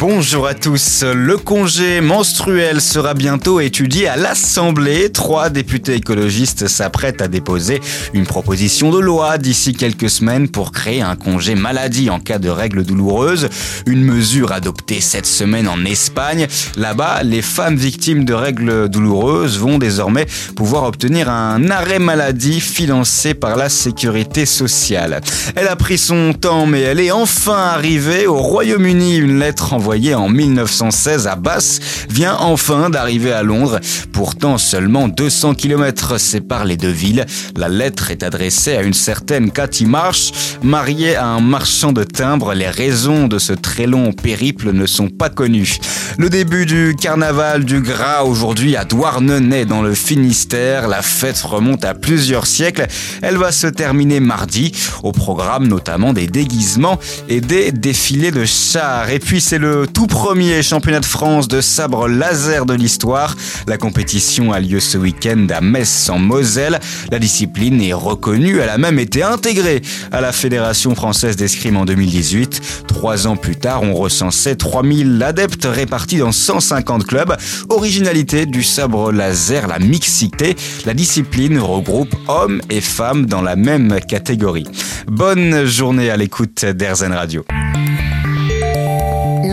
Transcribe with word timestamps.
Bonjour 0.00 0.46
à 0.46 0.54
tous. 0.54 1.04
Le 1.04 1.36
congé 1.36 2.00
menstruel 2.00 2.80
sera 2.80 3.12
bientôt 3.12 3.60
étudié 3.60 4.08
à 4.08 4.16
l'Assemblée. 4.16 5.12
Trois 5.12 5.50
députés 5.50 5.96
écologistes 5.96 6.68
s'apprêtent 6.68 7.20
à 7.20 7.28
déposer 7.28 7.82
une 8.14 8.24
proposition 8.24 8.90
de 8.90 8.98
loi 8.98 9.36
d'ici 9.36 9.74
quelques 9.74 10.08
semaines 10.08 10.48
pour 10.48 10.72
créer 10.72 11.02
un 11.02 11.16
congé 11.16 11.54
maladie 11.54 12.08
en 12.08 12.18
cas 12.18 12.38
de 12.38 12.48
règles 12.48 12.82
douloureuses. 12.82 13.50
Une 13.84 14.02
mesure 14.02 14.52
adoptée 14.52 15.02
cette 15.02 15.26
semaine 15.26 15.68
en 15.68 15.84
Espagne. 15.84 16.46
Là-bas, 16.78 17.22
les 17.22 17.42
femmes 17.42 17.76
victimes 17.76 18.24
de 18.24 18.32
règles 18.32 18.88
douloureuses 18.88 19.58
vont 19.58 19.76
désormais 19.76 20.24
pouvoir 20.56 20.84
obtenir 20.84 21.28
un 21.28 21.68
arrêt 21.68 21.98
maladie 21.98 22.62
financé 22.62 23.34
par 23.34 23.54
la 23.54 23.68
sécurité 23.68 24.46
sociale. 24.46 25.20
Elle 25.56 25.68
a 25.68 25.76
pris 25.76 25.98
son 25.98 26.32
temps, 26.32 26.64
mais 26.64 26.80
elle 26.80 27.00
est 27.00 27.12
enfin 27.12 27.68
arrivée 27.74 28.26
au 28.26 28.38
Royaume-Uni. 28.38 29.16
Une 29.16 29.38
lettre 29.38 29.74
envoyée 29.74 29.89
en 29.90 30.28
1916 30.28 31.26
à 31.26 31.34
Bath 31.34 31.80
vient 32.08 32.36
enfin 32.36 32.90
d'arriver 32.90 33.32
à 33.32 33.42
Londres. 33.42 33.80
Pourtant, 34.12 34.56
seulement 34.56 35.08
200 35.08 35.54
km 35.54 36.18
séparent 36.20 36.64
les 36.64 36.76
deux 36.76 36.90
villes. 36.90 37.26
La 37.56 37.68
lettre 37.68 38.12
est 38.12 38.22
adressée 38.22 38.76
à 38.76 38.82
une 38.82 38.94
certaine 38.94 39.50
Cathy 39.50 39.86
Marsh, 39.86 40.30
mariée 40.62 41.16
à 41.16 41.26
un 41.26 41.40
marchand 41.40 41.92
de 41.92 42.04
timbres. 42.04 42.54
Les 42.54 42.68
raisons 42.68 43.26
de 43.26 43.40
ce 43.40 43.52
très 43.52 43.86
long 43.86 44.12
périple 44.12 44.72
ne 44.72 44.86
sont 44.86 45.08
pas 45.08 45.28
connues. 45.28 45.78
Le 46.18 46.30
début 46.30 46.66
du 46.66 46.94
carnaval 47.00 47.64
du 47.64 47.80
Gras 47.80 48.22
aujourd'hui 48.22 48.76
à 48.76 48.84
Douarnenez 48.84 49.64
dans 49.64 49.82
le 49.82 49.94
Finistère. 49.94 50.86
La 50.86 51.02
fête 51.02 51.40
remonte 51.40 51.84
à 51.84 51.94
plusieurs 51.94 52.46
siècles. 52.46 52.86
Elle 53.22 53.36
va 53.36 53.50
se 53.50 53.66
terminer 53.66 54.20
mardi. 54.20 54.72
Au 55.02 55.10
programme 55.10 55.66
notamment 55.66 56.12
des 56.12 56.28
déguisements 56.28 56.98
et 57.28 57.40
des 57.40 57.72
défilés 57.72 58.30
de 58.30 58.44
chars. 58.44 59.10
Et 59.10 59.18
puis 59.18 59.40
c'est 59.40 59.58
le 59.58 59.79
tout 59.86 60.06
premier 60.06 60.62
championnat 60.62 61.00
de 61.00 61.04
France 61.04 61.48
de 61.48 61.60
sabre 61.60 62.08
laser 62.08 62.66
de 62.66 62.74
l'histoire. 62.74 63.36
La 63.66 63.78
compétition 63.78 64.52
a 64.52 64.60
lieu 64.60 64.80
ce 64.80 64.98
week-end 64.98 65.46
à 65.50 65.60
Metz 65.60 66.08
en 66.08 66.18
Moselle. 66.18 66.80
La 67.10 67.18
discipline 67.18 67.80
est 67.80 67.92
reconnue, 67.92 68.58
elle 68.58 68.68
a 68.68 68.78
même 68.78 68.98
été 68.98 69.22
intégrée 69.22 69.82
à 70.12 70.20
la 70.20 70.32
Fédération 70.32 70.94
française 70.94 71.36
d'escrime 71.36 71.76
en 71.76 71.84
2018. 71.84 72.84
Trois 72.86 73.26
ans 73.26 73.36
plus 73.36 73.56
tard, 73.56 73.82
on 73.82 73.94
recensait 73.94 74.56
3000 74.56 75.22
adeptes 75.22 75.68
répartis 75.70 76.18
dans 76.18 76.32
150 76.32 77.06
clubs. 77.06 77.36
Originalité 77.68 78.46
du 78.46 78.62
sabre 78.62 79.12
laser, 79.12 79.66
la 79.66 79.78
mixité. 79.78 80.56
La 80.86 80.94
discipline 80.94 81.58
regroupe 81.58 82.14
hommes 82.28 82.60
et 82.70 82.80
femmes 82.80 83.26
dans 83.26 83.42
la 83.42 83.56
même 83.56 84.00
catégorie. 84.00 84.66
Bonne 85.06 85.66
journée 85.66 86.10
à 86.10 86.16
l'écoute 86.16 86.64
d'Airzen 86.64 87.12
Radio. 87.12 87.44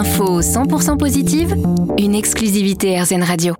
Info 0.00 0.40
100% 0.40 0.96
positive, 0.96 1.54
une 1.98 2.14
exclusivité 2.14 2.98
RZN 2.98 3.22
Radio. 3.22 3.59